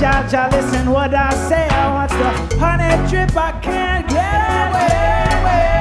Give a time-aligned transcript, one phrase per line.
[0.00, 1.66] Jaja, ja, listen what I say.
[1.68, 5.77] I want the honey drip, I can't get away.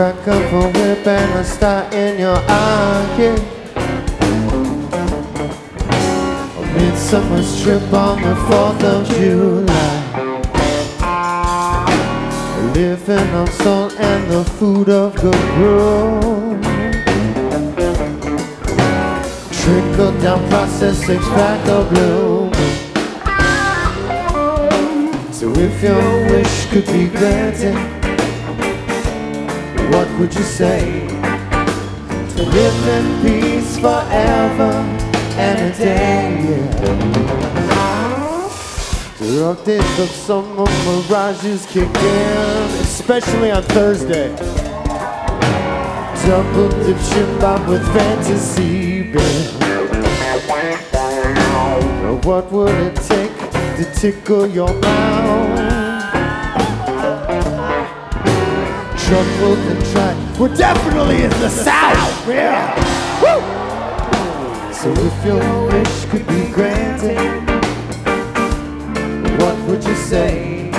[0.00, 3.16] Crack up a whip and a star in your eye.
[3.18, 3.36] Yeah.
[6.56, 9.98] A midsummer strip on the 4th of July.
[12.72, 16.58] Living on salt and the food of good brew.
[19.60, 22.50] Trickle down process, six pack of blue.
[25.30, 27.99] So if your wish could be granted
[29.90, 31.06] what would you say?
[32.36, 34.72] To live in peace forever
[35.36, 36.70] and a day.
[36.80, 37.90] Yeah.
[39.18, 44.34] The of summer mirages kick in, especially on Thursday.
[46.26, 49.46] Double dip shimbab with fantasy bed.
[52.24, 53.36] What would it take
[53.76, 55.80] to tickle your mouth?
[59.10, 59.79] truffled and tried.
[60.40, 62.26] We're definitely in the South.
[62.26, 62.74] Yeah.
[63.20, 64.72] Woo!
[64.72, 67.18] So if your wish could be granted,
[69.38, 70.70] what would you say?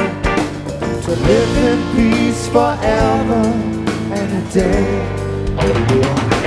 [1.04, 3.44] To live in peace forever
[4.16, 6.41] and a day.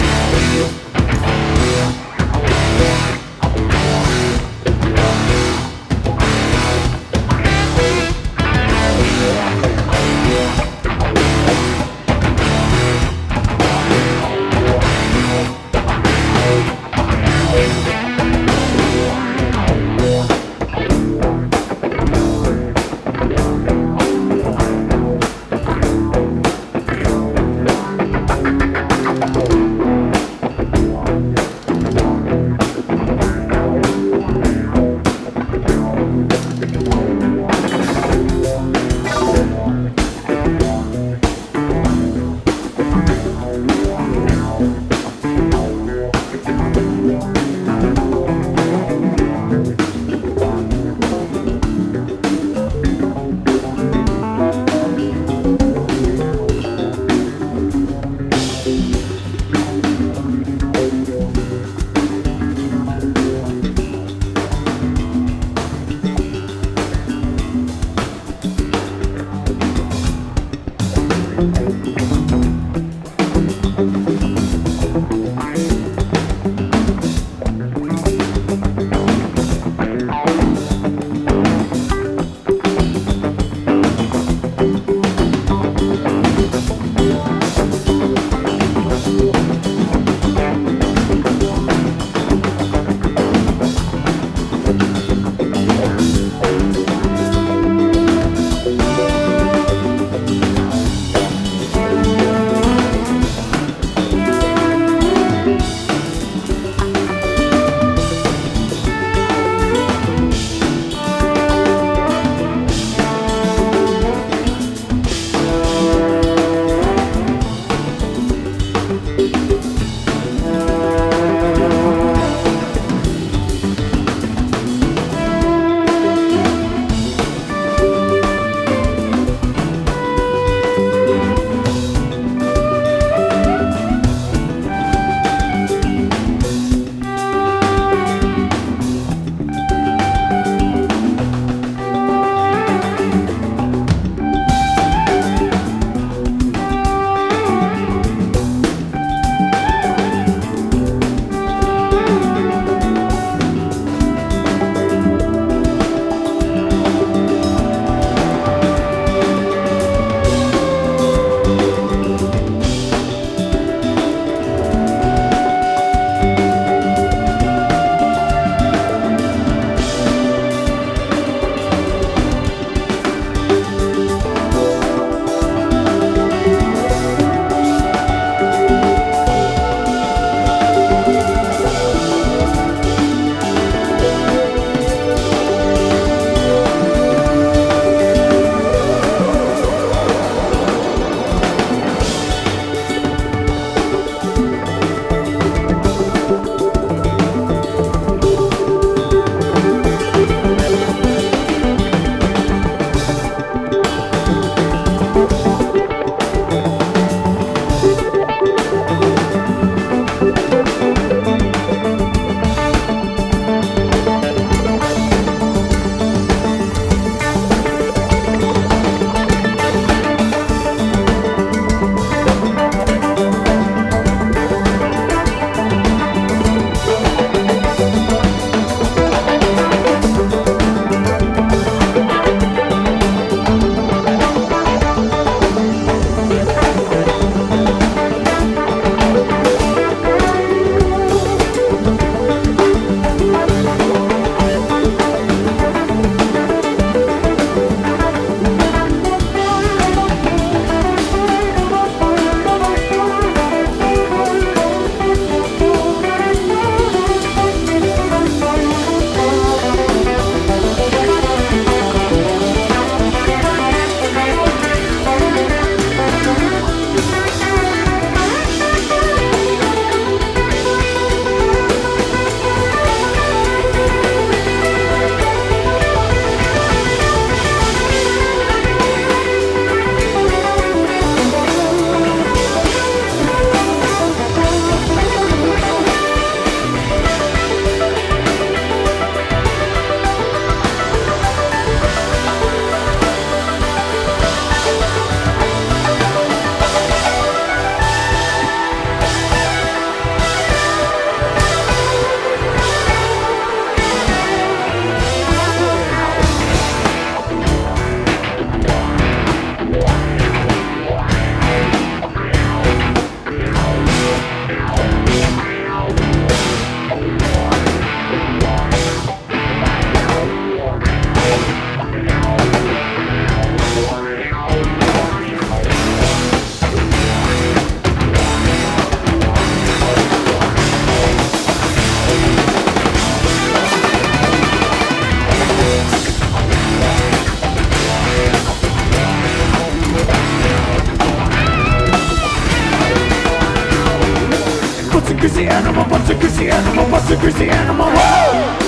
[345.35, 347.87] greasy animal, what's a greasy animal, a greasy animal?
[347.87, 348.64] Whoa!